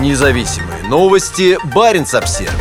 [0.00, 1.56] Независимые новости.
[1.72, 2.52] Барин обсерва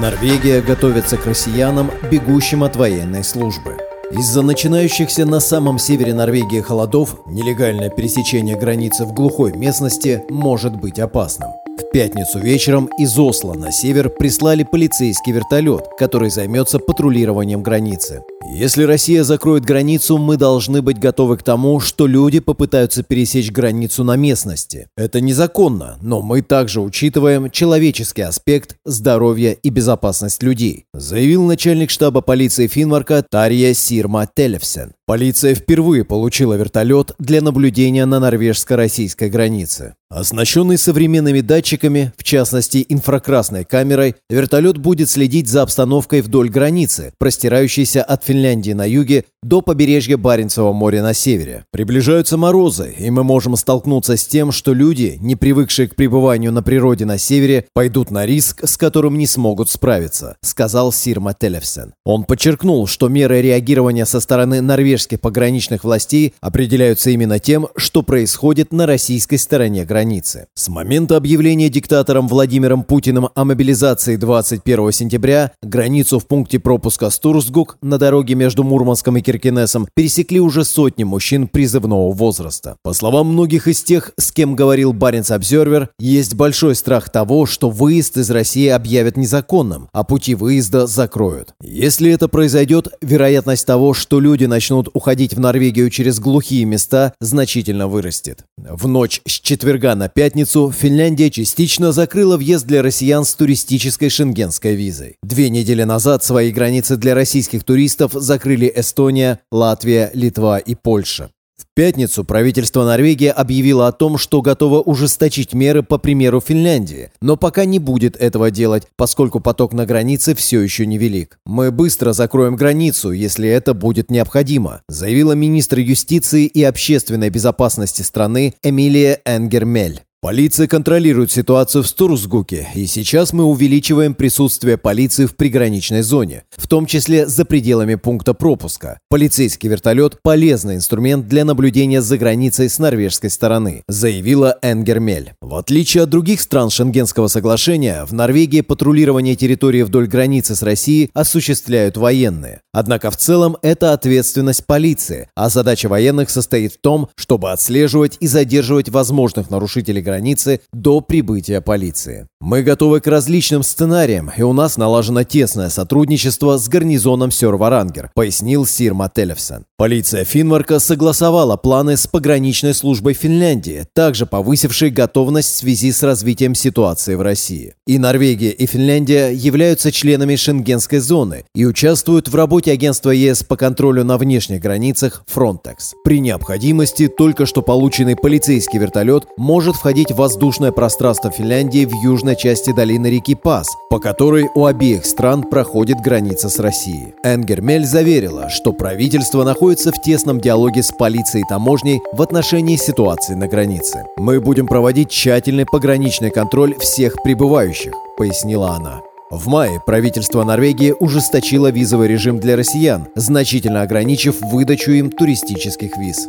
[0.00, 3.76] Норвегия готовится к россиянам, бегущим от военной службы.
[4.10, 10.98] Из-за начинающихся на самом севере Норвегии холодов нелегальное пересечение границы в глухой местности может быть
[10.98, 11.50] опасным.
[11.78, 18.22] В пятницу вечером из Осло на север прислали полицейский вертолет, который займется патрулированием границы.
[18.54, 24.02] Если Россия закроет границу, мы должны быть готовы к тому, что люди попытаются пересечь границу
[24.02, 24.88] на местности.
[24.96, 32.22] Это незаконно, но мы также учитываем человеческий аспект здоровья и безопасность людей, заявил начальник штаба
[32.22, 34.95] полиции Финмарка Тарья Сирма Телевсен.
[35.08, 39.94] Полиция впервые получила вертолет для наблюдения на норвежско-российской границе.
[40.08, 48.04] Оснащенный современными датчиками, в частности инфракрасной камерой, вертолет будет следить за обстановкой вдоль границы, простирающейся
[48.04, 51.64] от Финляндии на юге до побережья Баренцева моря на севере.
[51.72, 56.62] Приближаются морозы, и мы можем столкнуться с тем, что люди, не привыкшие к пребыванию на
[56.62, 61.94] природе на севере, пойдут на риск, с которым не смогут справиться, сказал Сирма Телевсен.
[62.04, 64.60] Он подчеркнул, что меры реагирования со стороны
[64.96, 70.46] норвежских пограничных властей определяются именно тем, что происходит на российской стороне границы.
[70.54, 77.76] С момента объявления диктатором Владимиром Путиным о мобилизации 21 сентября границу в пункте пропуска Стурсгук
[77.82, 82.76] на дороге между Мурманском и Киркинесом пересекли уже сотни мужчин призывного возраста.
[82.82, 87.68] По словам многих из тех, с кем говорил Баренц Обзервер, есть большой страх того, что
[87.68, 91.54] выезд из России объявят незаконным, а пути выезда закроют.
[91.60, 97.88] Если это произойдет, вероятность того, что люди начнут уходить в Норвегию через глухие места, значительно
[97.88, 98.44] вырастет.
[98.56, 104.74] В ночь с четверга на пятницу Финляндия частично закрыла въезд для россиян с туристической шенгенской
[104.74, 105.16] визой.
[105.22, 111.30] Две недели назад свои границы для российских туристов закрыли Эстония, Латвия, Литва и Польша.
[111.58, 117.36] В пятницу правительство Норвегии объявило о том, что готово ужесточить меры по примеру Финляндии, но
[117.36, 121.38] пока не будет этого делать, поскольку поток на границе все еще невелик.
[121.46, 128.54] «Мы быстро закроем границу, если это будет необходимо», заявила министр юстиции и общественной безопасности страны
[128.62, 130.05] Эмилия Энгермель.
[130.26, 136.66] Полиция контролирует ситуацию в Стурсгуке, и сейчас мы увеличиваем присутствие полиции в приграничной зоне, в
[136.66, 138.98] том числе за пределами пункта пропуска.
[139.08, 145.34] Полицейский вертолет– полезный инструмент для наблюдения за границей с норвежской стороны, заявила Энгермель.
[145.40, 151.08] В отличие от других стран Шенгенского соглашения, в Норвегии патрулирование территории вдоль границы с Россией
[151.14, 152.62] осуществляют военные.
[152.72, 158.26] Однако в целом это ответственность полиции, а задача военных состоит в том, чтобы отслеживать и
[158.26, 162.26] задерживать возможных нарушителей границы границы до прибытия полиции.
[162.40, 168.66] Мы готовы к различным сценариям, и у нас налажено тесное сотрудничество с гарнизоном Сёр-Варангер, пояснил
[168.66, 169.64] Сир Мателевсен.
[169.78, 176.54] Полиция Финмарка согласовала планы с пограничной службой Финляндии, также повысившей готовность в связи с развитием
[176.54, 177.74] ситуации в России.
[177.86, 183.56] И Норвегия, и Финляндия являются членами Шенгенской зоны и участвуют в работе агентства ЕС по
[183.56, 185.94] контролю на внешних границах Frontex.
[186.04, 192.36] При необходимости только что полученный полицейский вертолет может входить охватить воздушное пространство Финляндии в южной
[192.36, 197.14] части долины реки Пас, по которой у обеих стран проходит граница с Россией.
[197.24, 203.34] Энгермель заверила, что правительство находится в тесном диалоге с полицией и таможней в отношении ситуации
[203.34, 204.04] на границе.
[204.18, 209.00] «Мы будем проводить тщательный пограничный контроль всех прибывающих»,— пояснила она.
[209.30, 216.28] В мае правительство Норвегии ужесточило визовый режим для россиян, значительно ограничив выдачу им туристических виз.